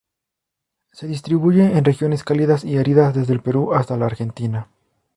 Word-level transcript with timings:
Se 0.93 1.05
distribuye 1.05 1.77
en 1.77 1.85
regiones 1.85 2.23
cálidas 2.23 2.63
y 2.63 2.75
áridas 2.79 3.13
desde 3.13 3.33
el 3.33 3.43
Perú 3.43 3.75
hasta 3.75 3.97
la 3.97 4.07
Argentina. 4.07 4.67